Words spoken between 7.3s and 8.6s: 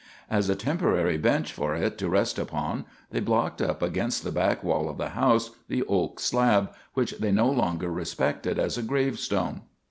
no longer respected